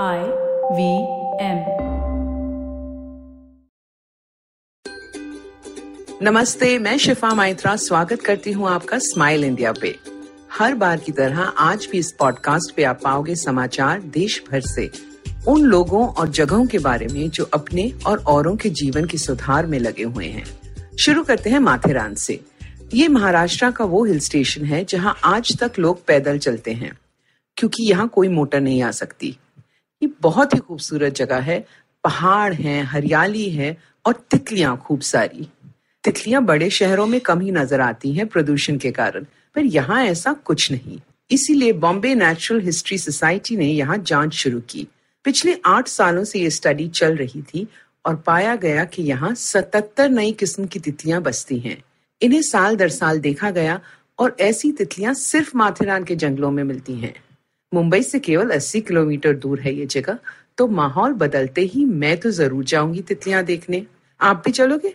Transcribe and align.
I 0.00 0.20
V 0.72 0.84
M. 1.40 1.58
नमस्ते, 6.22 6.78
मैं 6.78 6.96
शिफा 6.98 7.34
माइत्रा, 7.34 7.74
स्वागत 7.76 8.22
करती 8.22 8.52
हूँ 8.52 8.68
आपका 8.68 8.98
स्माइल 8.98 9.44
इंडिया 9.44 9.72
पे। 9.72 9.94
हर 10.52 10.74
बार 10.74 11.00
की 11.00 11.12
तरह 11.12 11.40
आज 11.40 11.88
भी 11.92 11.98
इस 11.98 12.12
पॉडकास्ट 12.12 12.74
पे 12.76 12.84
आप 12.84 13.00
पाओगे 13.04 13.34
समाचार 13.34 14.00
देश 14.00 14.42
भर 14.50 14.60
से। 14.60 14.90
उन 15.48 15.60
लोगों 15.60 16.06
और 16.08 16.28
जगहों 16.28 16.66
के 16.66 16.78
बारे 16.78 17.06
में 17.06 17.28
जो 17.30 17.44
अपने 17.44 17.90
और 18.06 18.24
औरों 18.26 18.56
के 18.56 18.70
जीवन 18.70 19.04
के 19.04 19.18
सुधार 19.18 19.66
में 19.66 19.78
लगे 19.78 20.04
हुए 20.04 20.26
हैं। 20.26 20.44
शुरू 20.96 21.24
करते 21.24 21.50
हैं 21.50 21.58
माथेरान 21.58 22.14
से। 22.14 22.40
ये 22.94 23.08
महाराष्ट्र 23.08 23.70
का 23.70 23.84
वो 23.84 24.04
हिल 24.04 24.20
स्टेशन 24.20 24.64
है 24.64 24.84
जहाँ 24.84 25.16
आज 25.24 25.56
तक 25.60 25.78
लोग 25.78 26.04
पैदल 26.04 26.38
चलते 26.38 26.72
हैं, 26.72 26.98
क्योंकि 27.56 27.90
यहाँ 27.90 28.08
कोई 28.08 28.28
मोटर 28.28 28.60
नहीं 28.60 28.82
आ 28.82 28.90
सकती। 28.90 29.36
ये 30.02 30.10
बहुत 30.22 30.54
ही 30.54 30.58
खूबसूरत 30.58 31.14
जगह 31.14 31.40
है। 31.40 31.64
पहाड़ 32.04 32.52
हैं, 32.54 32.82
हरियाली 32.84 33.48
है 33.50 33.76
और 34.04 34.12
तितलियाँ 34.30 34.76
खूब 34.76 35.00
सारी। 35.02 35.48
तितलियाँ 36.04 36.42
बड़े 36.44 36.68
शहरों 36.70 37.06
में 37.06 37.20
कम 37.20 37.40
ही 37.40 37.50
नज़र 37.50 37.80
आती 37.80 38.12
हैं 38.12 38.26
प्रदूषण 38.26 38.78
के 38.78 38.90
कारण, 38.90 39.24
पर 39.56 39.64
यहाँ 39.64 40.02
ऐसा 40.04 40.32
कुछ 40.44 40.70
नहीं। 40.72 40.98
इसीलिए 41.30 41.72
बॉम्बे 41.72 42.14
नेचुरल 42.14 42.60
हिस्ट्री 42.60 42.98
सोसाइटी 42.98 43.56
ने 43.56 43.66
यहाँ 43.66 43.98
जाँच 43.98 44.34
शुरू 44.34 44.60
की। 44.60 44.86
पिछले 45.24 45.56
आठ 45.66 45.88
सालों 45.88 46.24
से 46.24 46.38
ये 46.38 46.50
स्टडी 46.50 46.88
चल 46.88 47.16
रही 47.16 47.42
थी 47.42 47.66
और 48.04 48.16
पाया 48.16 48.54
गया 48.56 48.84
कि 48.84 49.02
यहाँ 49.02 49.34
सतहत्तर 49.34 50.08
नई 50.10 50.32
किस्म 50.32 50.66
की 50.66 50.78
तितलियाँ 50.78 51.20
बसती 51.22 51.58
हैं। 51.58 51.82
इन्हें 52.22 52.42
साल 52.42 52.76
दर 52.76 52.88
साल 52.88 53.20
देखा 53.20 53.50
गया 53.50 53.80
और 54.18 54.36
ऐसी 54.40 54.72
तितलियाँ 54.72 55.14
सिर्फ़ 55.14 55.56
माथेरान 55.56 56.04
के 56.04 56.16
जंगलों 56.16 56.50
में 56.50 56.62
मिलती 56.64 56.94
हैं। 56.94 57.14
मुंबई 57.72 58.02
से 58.02 58.18
केवल 58.20 58.50
80 58.50 58.80
किलोमीटर 58.80 59.36
दूर 59.36 59.60
है 59.60 59.74
ये 59.74 59.86
जगह 59.86 60.18
तो 60.58 60.66
माहौल 60.70 61.12
बदलते 61.14 61.60
ही 61.64 61.84
मैं 61.84 62.16
तो 62.20 62.30
ज़रूर 62.30 62.64
जाऊँगी 62.64 63.02
तितलियाँ 63.02 63.42
देखने। 63.44 63.84
आप 64.20 64.42
भी 64.44 64.50
चलोगे? 64.52 64.94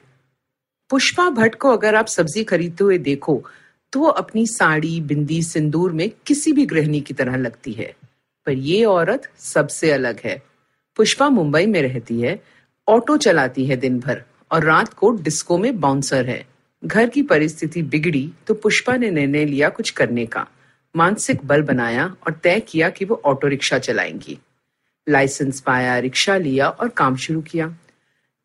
पुष्पा 0.90 1.30
भट्ट 1.30 1.56
को 1.56 1.70
अगर 1.70 1.96
आप 1.96 2.08
सब्ज़ी 2.08 2.44
खरीदते 2.44 2.84
हुए 2.84 2.98
देखो 3.00 3.44
तो 3.94 4.00
वो 4.00 4.08
अपनी 4.08 4.46
साड़ी, 4.48 5.00
बिंदी, 5.02 5.42
सिंदूर 5.44 5.92
में 5.92 6.10
किसी 6.28 6.52
भी 6.54 6.66
गृहिणी 6.66 7.00
की 7.02 7.14
तरह 7.14 7.36
लगती 7.38 7.72
है। 7.72 7.94
पर 8.48 8.52
ये 8.52 8.84
औरत 8.86 9.30
सबसे 9.40 9.92
अलग 9.92 10.20
है। 10.26 10.42
पुष्पा 10.98 11.30
मुंबई 11.30 11.66
में 11.66 11.82
रहती 11.82 12.20
है, 12.22 12.40
ऑटो 12.88 13.18
चलाती 13.18 13.66
है 13.66 13.78
दिन 13.78 14.00
भर 14.00 14.22
और 14.52 14.64
रात 14.64 14.94
को 14.94 15.12
डिस्को 15.14 15.58
में 15.58 15.80
बाउंसर 15.80 16.26
है। 16.26 16.46
घर 16.84 17.10
की 17.10 17.22
परिस्थिति 17.24 17.82
बिगड़ी 17.84 18.30
तो 18.48 18.54
पुष्पा 18.54 18.96
ने 18.98 19.10
निर्णय 19.12 19.46
लिया 19.46 19.70
कुछ 19.70 19.90
करने 19.90 20.26
का। 20.26 20.48
मानसिक 20.96 21.46
बल 21.46 21.62
बनाया 21.62 22.16
और 22.28 22.34
तय 22.34 22.60
किया 22.60 22.90
कि 22.90 23.06
वो 23.06 23.22
ऑटो 23.26 23.48
रिक्शा 23.48 23.80
चलाएँगी। 23.80 24.40
लाइसेंस 25.10 25.60
पाया, 25.60 25.98
रिक्शा 26.00 26.38
लिया 26.38 26.70
और 26.70 26.90
काम 26.90 27.16
शुरू 27.16 27.42
किया। 27.42 27.76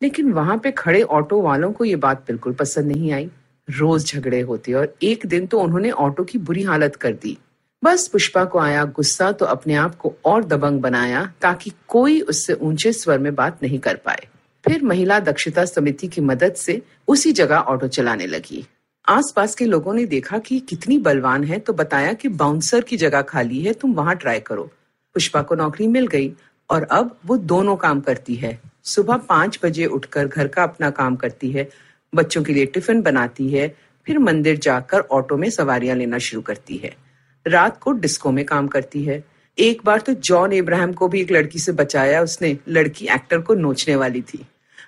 लेकिन 0.01 0.31
वहाँ 0.31 0.57
पे 0.57 0.71
खड़े 0.71 1.01
ऑटो 1.01 1.41
वालों 1.41 1.71
को 1.71 1.85
ये 1.85 1.95
बात 1.95 2.17
बिल्कुल 2.17 2.53
पसंद 2.53 2.91
नहीं 2.91 3.11
आई। 3.11 3.31
रोज 3.69 4.05
झगड़े 4.05 4.41
होते 4.41 4.73
और 4.73 4.95
एक 5.03 5.25
दिन 5.25 5.47
तो 5.47 5.59
उन्होंने 5.59 5.91
ऑटो 5.91 6.23
की 6.23 6.37
बुरी 6.37 6.63
हालत 6.63 6.95
कर 6.95 7.13
दी। 7.13 7.37
बस 7.83 8.07
पुष्पा 8.07 8.45
को 8.45 8.59
आया 8.59 8.83
गुस्सा 8.85 9.31
तो 9.31 9.45
अपने 9.45 9.75
आप 9.75 9.95
को 9.95 10.15
और 10.25 10.43
दबंग 10.43 10.81
बनाया 10.81 11.33
ताकि 11.41 11.71
कोई 11.87 12.21
उससे 12.21 12.53
ऊँचे 12.53 12.93
स्वर 12.93 13.19
में 13.19 13.35
बात 13.35 13.63
नहीं 13.63 13.79
कर 13.79 13.95
पाए। 13.95 14.27
फिर 14.65 14.83
महिला 14.83 15.19
दक्षता 15.19 15.65
समिति 15.65 16.07
की 16.07 16.21
मदद 16.21 16.53
से 16.53 16.81
उसी 17.07 17.31
जगह 17.31 17.57
ऑटो 17.57 17.87
चलाने 17.87 18.27
लगी। 18.27 18.65
आसपास 19.07 19.55
के 19.55 19.65
लोगों 19.65 19.93
ने 19.93 20.05
देखा 20.05 20.37
कि 20.37 20.59
कितनी 20.59 20.97
बलवान 20.97 21.43
है 21.43 21.59
तो 21.59 21.73
बताया 21.73 22.13
कि 22.13 22.27
बाउंसर 22.27 22.81
की 22.81 22.97
जगह 22.97 23.21
खाली 23.21 23.61
है, 23.61 23.73
तुम 23.73 23.93
वहाँ 23.93 24.15
ट्राई 24.15 24.39
करो। 24.39 24.63
पुष्पा 25.15 25.41
को 25.41 25.55
नौकरी 25.55 25.87
मिल 25.87 26.07
गई 26.07 26.31
और 26.69 26.83
अब 26.83 27.19
वो 27.25 27.37
दोनों 27.37 27.75
काम 27.75 28.01
करती 28.01 28.35
है। 28.35 28.59
सुबह 28.83 29.17
पाँच 29.17 29.59
बजे 29.63 29.85
उठकर 29.85 30.27
घर 30.27 30.47
का 30.47 30.63
अपना 30.63 30.89
काम 30.89 31.15
करती 31.15 31.51
है, 31.51 31.69
बच्चों 32.15 32.43
के 32.43 32.53
लिए 32.53 32.65
टिफ़िन 32.65 33.01
बनाती 33.01 33.49
है, 33.49 33.75
फिर 34.07 34.19
मंदिर 34.19 34.57
जाकर 34.57 34.99
ऑटो 34.99 35.37
में 35.37 35.49
सवारियाँ 35.49 35.95
लेना 35.95 36.17
शुरू 36.17 36.41
करती 36.41 36.77
है। 36.77 36.95
रात 37.47 37.79
को 37.79 37.91
डिस्को 37.91 38.31
में 38.31 38.45
काम 38.45 38.67
करती 38.67 39.03
है। 39.03 39.23
एक 39.57 39.81
बार 39.85 40.01
तो 40.01 40.13
जॉन 40.13 40.53
इब्राहिम 40.53 40.93
को 40.93 41.07
भी 41.07 41.21
एक 41.21 41.31
लड़की 41.31 41.59
से 41.59 41.71
बचाया, 41.71 42.21
उसने 42.21 42.57
लड़की 42.69 43.05
एक्टर 43.05 43.41
को 43.41 43.53
नोचने 43.53 43.95
वाली 43.95 44.21
थी। 44.21 44.45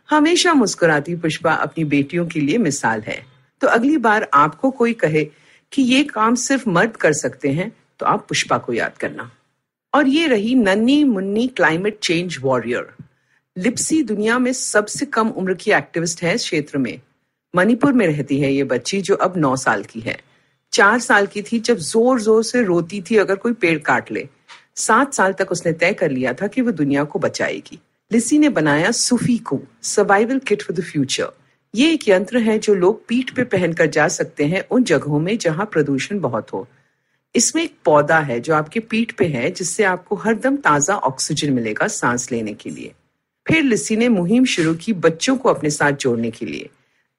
हमेशा 0.10 0.54
मुस्कुराती 0.54 1.16
पुष्पा 1.16 1.54
अपनी 1.54 1.84
बेटियों 1.84 2.26
के 2.28 2.40
लिए 2.40 2.58
मिसाल 2.58 3.02
है। 3.02 3.35
तो 3.66 3.70
अगली 3.70 3.98
बार 3.98 4.28
आपको 4.34 4.70
कोई 4.72 4.94
कहे 4.96 5.24
कि 5.72 5.82
ये 5.84 6.04
काम 6.06 6.36
सिर्फ़ 6.36 6.70
मर्द 6.70 6.96
कर 6.96 7.14
सकते 7.14 7.52
हैं 7.52 7.72
तो 8.00 8.06
आप 8.06 8.26
पुष्पा 8.30 8.58
को 8.58 8.74
याद 8.74 8.98
करना। 8.98 9.30
और 9.94 10.08
ये 10.08 10.28
रही 10.28 10.54
नन्नी 10.56 11.04
मुन्नी 11.04 11.48
क्लाइमेट 11.48 11.98
चेंज 12.00 12.38
वॉरियर 12.42 12.94
लिप्सी 13.56 14.02
दुनिया 14.04 14.38
में 14.40 14.52
सबसे 14.54 15.06
कम 15.08 15.30
उम्र 15.32 15.54
की 15.54 15.72
एक्टिविस्ट 15.72 16.22
है 16.24 16.36
क्षेत्र 16.38 16.78
में। 16.78 17.00
मणिपुर 17.54 17.94
में 17.94 18.06
रहती 18.08 18.40
है 18.40 18.52
ये 18.54 18.64
बच्ची 18.66 19.00
जो 19.02 19.16
अब 19.18 19.38
नौ 19.38 19.56
साल 19.56 19.84
की 19.84 20.00
है। 20.00 20.18
चार 20.74 21.00
साल 21.00 21.28
की 21.28 21.42
थी 21.42 21.60
जब 21.62 21.78
ज़ोर 21.78 22.22
ज़ोर 22.22 22.44
से 22.44 22.62
रोती 22.64 23.02
थी 23.02 23.18
अगर 23.18 23.36
कोई 23.36 23.54
पेड़ 23.56 23.78
काट 23.82 24.12
ले। 24.12 24.28
सात 24.78 25.14
साल 25.14 25.34
तक 25.34 25.52
उसने 25.52 25.74
तय 25.74 25.94
कर 25.94 26.12
लिया 26.12 26.34
था 26.34 26.48
कि 26.48 26.62
वो 26.62 26.72
दुनिया 26.74 27.04
को 27.04 27.20
बचाएगी। 27.20 27.80
लिसी 28.12 28.40
ने 28.40 28.50
बनाया 28.52 28.92
सुफी 28.92 29.38
को 29.44 29.60
survival 29.84 30.40
kit 30.40 30.64
for 30.64 30.78
the 30.78 30.84
future 30.84 31.32
ये 31.76 31.94
एक 31.94 32.08
यंत्र 32.10 32.38
है 32.38 32.60
जो 32.60 32.74
लोग 32.74 33.08
पीठ 33.08 33.32
पे 33.32 33.44
पहनकर 33.44 33.86
जा 33.86 34.08
सकते 34.08 34.46
हैं 34.46 34.64
उन 34.72 34.84
जगहों 34.84 35.20
में 35.20 35.38
जहाँ 35.38 35.66
प्रदूषण 35.66 36.20
बहुत 36.20 36.54
हो। 36.54 36.68
इसमें 37.36 37.64
एक 37.64 37.74
पौधा 37.86 38.20
है 38.20 38.40
जो 38.40 38.54
आपके 38.56 38.80
पीठ 38.80 39.12
पे 39.12 39.26
है, 39.26 39.52
जिससे 39.52 39.84
आपको 39.84 40.16
हरदम 40.16 40.58
ताज़ा 40.58 40.96
ऑक्सीजन 40.96 41.54
मिलेगा 41.54 41.88
सांस 41.88 42.32
लेने 42.32 42.54
के 42.54 42.70
लिए। 42.70 42.92
फिर 43.48 43.64
लिसी 43.64 43.96
ने 43.96 44.10
मुहिम 44.10 44.46
शुरू 44.46 44.74
की 44.76 44.94
बच्चों 44.94 45.38
को 45.38 45.50
अपने 45.50 45.70
साथ 45.70 45.92
जोड़ने 45.92 46.32
के 46.32 46.46
लिए। 46.46 46.70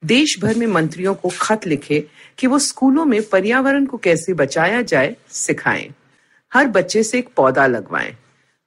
देश 0.03 0.39
भर 0.41 0.55
में 0.55 0.67
मंत्रियों 0.67 1.13
को 1.13 1.29
खत 1.41 1.67
लिखे 1.67 2.07
कि 2.37 2.47
वो 2.47 2.59
स्कूलों 2.59 3.05
में 3.05 3.21
पर्यावरण 3.23 3.85
को 3.85 3.97
कैसे 3.97 4.33
बचाया 4.33 4.81
जाए, 4.81 5.15
सिखाएँ। 5.29 5.89
हर 6.53 6.67
बच्चे 6.67 7.03
से 7.03 7.19
एक 7.19 7.29
पौधा 7.35 7.67
लगवाएँ। 7.67 8.15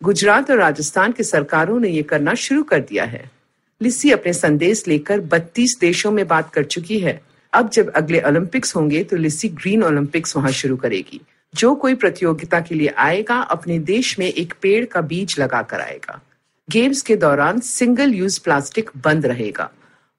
गुजरात 0.02 0.50
और 0.50 0.58
राजस्थान 0.58 1.12
की 1.12 1.24
सरकारों 1.24 1.80
ने 1.80 1.88
ये 1.88 2.02
करना 2.02 2.34
शुरू 2.34 2.62
कर 2.62 2.80
दिया 2.80 3.04
है। 3.04 3.39
लिसी 3.82 4.10
अपने 4.10 4.32
संदेश 4.32 4.86
लेकर 4.88 5.20
32 5.20 5.78
देशों 5.80 6.10
में 6.10 6.26
बात 6.28 6.52
कर 6.52 6.64
चुकी 6.64 6.98
है। 7.00 7.20
अब 7.52 7.70
जब 7.70 7.92
अगले 7.92 8.20
ओलंपिक्स 8.20 8.76
होंगे 8.76 9.02
तो 9.04 9.16
लिसी 9.16 9.48
ग्रीन 9.48 9.82
ओलंपिक्स 9.82 10.36
वहाँ 10.36 10.50
शुरू 10.50 10.76
करेगी। 10.76 11.20
जो 11.54 11.74
कोई 11.74 11.94
प्रतियोगिता 11.94 12.60
के 12.60 12.74
लिए 12.74 12.88
आएगा, 12.88 13.36
अपने 13.36 13.78
देश 13.78 14.18
में 14.18 14.26
एक 14.26 14.54
पेड़ 14.62 14.84
का 14.84 15.00
बीज 15.00 15.38
लगा 15.38 15.62
कर 15.62 15.80
आएगा। 15.80 16.20
गेम्स 16.68 17.02
के 17.02 17.16
दौरान 17.16 17.60
सिंगल 17.60 18.14
यूज़ 18.14 18.40
प्लास्टिक 18.40 18.90
बंद 19.04 19.26
रहेगा 19.26 19.70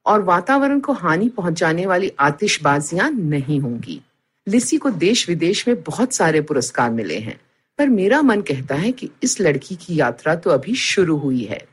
और 0.05 0.21
वातावरण 0.21 0.79
को 0.79 0.93
हानि 0.93 1.29
पहुँचाने 1.29 1.85
वाली 1.85 2.11
आतिशबाजियाँ 2.19 3.11
नहीं 3.11 3.59
होंगी। 3.59 4.01
लिसी 4.47 4.77
को 4.77 4.89
देश 4.89 5.29
विदेश 5.29 5.67
में 5.67 5.81
बहुत 5.81 6.13
सारे 6.13 6.41
पुरस्कार 6.41 6.91
मिले 6.91 7.17
हैं, 7.17 7.39
पर 7.79 7.89
मेरा 7.89 8.21
मन 8.21 8.41
कहता 8.41 8.75
है 8.75 8.91
कि 8.91 9.09
इस 9.23 9.41
लड़की 9.41 9.75
की 9.75 9.99
यात्रा 9.99 10.35
तो 10.35 10.49
अभी 10.49 10.75
शुरू 10.75 11.17
हुई 11.17 11.43
है। 11.43 11.70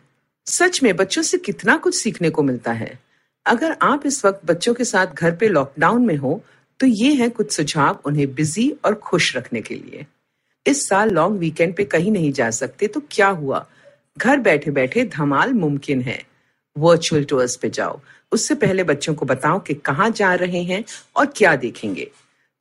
सच 0.48 0.82
में 0.82 0.97
बच्चों 0.97 1.22
से 1.22 1.38
कितना 1.38 1.76
कुछ 1.76 1.94
सीखने 1.94 2.31
को 2.31 2.42
मिलता 2.42 2.72
है। 2.72 2.98
अगर 3.47 3.76
आप 3.82 4.06
इस 4.06 4.25
वक्त 4.25 4.47
बच्चों 4.47 4.75
के 4.75 4.84
साथ 4.84 5.06
घर 5.06 5.34
पे 5.36 5.48
लॉकडाउन 5.48 6.06
में 6.06 6.16
हो 6.16 6.42
तो 6.81 6.86
ये 6.86 7.12
है 7.14 7.28
कुछ 7.28 7.53
सुझाव 7.53 7.98
उन्हें 8.04 8.34
बिज़ी 8.34 8.70
और 8.84 8.94
खुश 8.94 9.36
रखने 9.36 9.60
के 9.60 9.75
लिए। 9.75 10.06
इस 10.66 10.88
साल 10.88 11.10
लॉन्ग 11.10 11.38
वीकेंड 11.38 11.75
पे 11.75 11.84
कहीं 11.84 12.12
नहीं 12.12 12.32
जा 12.32 12.50
सकते 12.50 12.86
तो 12.86 13.03
क्या 13.10 13.28
हुआ? 13.28 13.66
घर 14.19 14.36
बैठे 14.36 14.70
बैठे 14.70 15.04
धमाल 15.04 15.53
मुमकिन 15.53 16.03
है। 16.03 16.22
वर्चुअल 16.76 17.25
टूर्स 17.25 17.56
पे 17.56 17.70
जाओ। 17.70 18.00
उससे 18.32 18.54
पहले 18.54 18.84
बच्चों 18.84 19.15
को 19.15 19.26
बताओ 19.26 19.59
कि 19.59 19.75
कहाँ 19.75 20.10
जा 20.10 20.34
रहे 20.34 20.62
हैं 20.62 20.84
और 21.16 21.26
क्या 21.26 21.54
देखेंगे। 21.56 22.10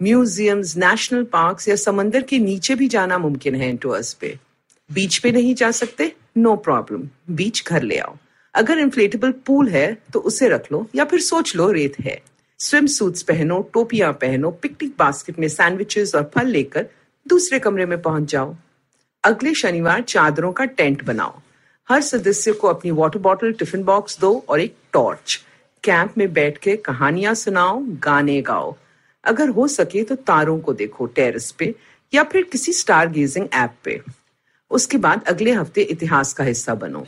म्यूजियम्स 0.02 0.78
नेशनल 0.78 1.24
पार्क्स 1.24 1.68
या 1.68 1.76
समंदर 1.76 2.22
के 2.22 2.40
नीचे 2.40 2.76
भी 2.76 2.88
जाना 2.88 3.18
मुमकिन 3.18 3.56
है 3.56 3.76
टूर्स 3.78 4.14
पे। 4.14 4.38
बीच 4.90 5.18
पे 5.18 5.32
नहीं 5.32 5.56
जा 5.56 5.72
सकते? 5.72 6.16
नो 6.38 6.56
प्रॉब्लम 6.56 7.08
बीच 7.36 7.64
घर 7.68 7.84
ले 7.84 7.98
आओ. 7.98 8.16
अगर 8.56 8.80
इन्फ्लेटेबल 8.80 9.32
पूल 9.46 9.70
है 9.70 9.88
तो 10.14 10.20
उसे 10.20 10.50
रख 10.50 10.72
लो 10.72 10.88
या 10.96 11.06
फिर 11.06 11.20
सोच 11.22 11.56
लो 11.56 11.72
रेत 11.72 12.00
है. 12.00 12.20
स्विम 12.60 12.86
सूट्स 12.88 13.22
पहनो, 13.24 13.62
टोपियाँ 13.74 14.12
पहनो 14.14 14.52
पिकनिक 14.52 14.94
बास्केट 15.00 15.40
में 15.40 15.48
सैंडविचेस 15.48 16.16
और 16.16 16.32
फल 16.36 16.48
लेकर 16.48 16.86
दूसरे 17.26 17.60
कमरे 17.60 17.86
में 17.86 18.02
पहुँच 18.02 18.32
जाओ. 18.32 18.56
अगले 19.24 19.54
शनिवार 19.54 20.02
चादरों 20.02 20.52
का 20.52 20.66
टेंट 20.66 21.04
बनाओ. 21.04 21.40
हर 21.90 22.02
सदस्य 22.02 22.52
को 22.52 22.68
अपनी 22.68 22.92
वाटर 22.92 23.20
बॉटल 23.20 23.54
टिफ़िन 23.54 23.84
बॉक्स 23.84 24.20
दो 24.20 24.46
और 24.50 24.60
एक 24.60 24.76
टॉर्च 24.94 25.40
कैंप 25.84 26.18
में 26.18 26.32
बैठ 26.34 26.58
के 26.58 26.76
कहानियाँ 26.78 27.34
सुनाओ, 27.34 27.80
गाने 27.80 28.42
गाओ. 28.42 28.76
अगर 29.24 29.50
हो 29.50 29.68
सके 29.68 30.04
तो 30.04 30.16
तारों 30.16 30.60
को 30.60 30.74
देखो 30.74 31.06
टेरेस 31.06 31.52
पे 31.52 31.74
या 32.14 32.24
फिर 32.24 32.44
किसी 32.44 32.74
स्टार 32.74 33.10
गेजिंग 33.10 33.48
ऐप 33.54 33.74
पे. 33.84 34.02
उसके 34.72 34.98
बाद 34.98 35.24
अगले 35.28 35.52
हफ़्ते 35.52 35.82
इतिहास 35.82 36.34
का 36.34 36.44
हिस्सा 36.44 36.76
बनो। 36.76 37.06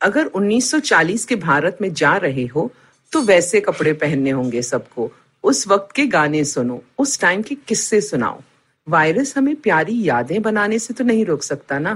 अगर 0.00 0.26
1940 0.26 1.24
के 1.24 1.36
भारत 1.36 1.78
में 1.80 1.92
जा 1.94 2.16
रहे 2.16 2.46
हो 2.46 2.70
तो 3.12 3.20
वैसे 3.22 3.60
कपड़े 3.60 3.92
पहनने 3.92 4.30
होंगे 4.30 4.62
सबको। 4.62 5.10
उस 5.44 5.66
वक्त 5.68 5.92
के 5.94 6.06
गाने 6.06 6.44
सुनो, 6.44 6.82
उस 6.98 7.20
टाइम 7.20 7.42
के 7.42 7.54
किस्से 7.54 8.00
सुनाओ। 8.00 8.40
वायरस 8.86 9.36
हमें 9.36 9.54
प्यारी 9.56 10.02
यादें 10.02 10.40
बनाने 10.42 10.78
से 10.78 10.94
तो 10.94 11.04
नहीं 11.04 11.24
रोक 11.24 11.42
सकता 11.42 11.78
ना। 11.78 11.94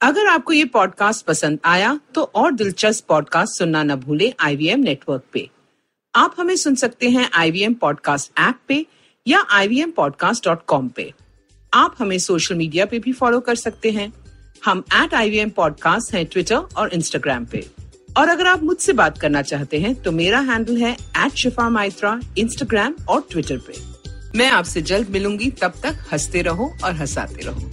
अगर 0.00 0.26
आपको 0.26 0.52
ये 0.52 0.64
पॉडकास्ट 0.64 1.26
पसंद 1.26 1.58
आया 1.64 1.98
तो 2.14 2.22
और 2.34 2.52
दिलचस्प 2.52 3.06
पॉडकास्ट 3.08 3.58
सुनना 3.58 3.82
न 3.82 3.94
भूले 3.96 4.32
आईवीएम 4.40 4.80
नेटवर्क 4.80 5.22
पे। 5.32 5.48
आप 6.14 6.34
हमें 6.38 6.56
सुन 6.56 6.74
सकते 6.74 7.10
हैं 7.10 7.30
आईवीएम 7.34 7.74
पॉडकास्ट 7.74 8.40
ऐप 8.40 8.58
पे 8.68 8.86
या 9.26 9.40
आई 9.50 9.84
पे। 10.96 11.12
आप 11.74 11.94
हमें 11.98 12.18
सोशल 12.18 12.54
मीडिया 12.54 12.84
पे 12.86 12.98
भी 12.98 13.12
फॉलो 13.12 13.40
कर 13.40 13.54
सकते 13.54 13.90
हैं। 13.90 14.12
हम 14.64 14.82
एट 14.94 15.14
आई 15.14 15.30
वी 15.30 15.44
पॉडकास्ट 15.46 16.14
हैं 16.14 16.24
ट्विटर 16.26 16.56
और 16.56 16.94
इंस्टाग्राम 16.94 17.44
पे। 17.44 17.66
और 18.16 18.28
अगर 18.28 18.46
आप 18.46 18.62
मुझसे 18.62 18.92
बात 18.92 19.18
करना 19.18 19.42
चाहते 19.42 19.78
हैं 19.78 19.94
तो 20.02 20.12
मेरा 20.12 20.40
हैंडल 20.40 20.76
है 20.76 20.92
एट 20.92 21.32
शिफा 21.32 21.68
माइत्रा 21.68 22.20
इंस्टाग्राम 22.38 22.94
और 23.08 23.26
ट्विटर 23.30 23.56
पे। 23.56 23.74
मैं 24.38 24.50
आपसे 24.50 24.82
जल्द 24.82 25.08
मिलूँगी, 25.08 25.50
तब 25.50 25.72
तक 25.82 26.04
हँसते 26.12 26.42
रहो 26.42 26.72
और 26.84 26.92
हंसाते 26.92 27.42
रहो। 27.44 27.70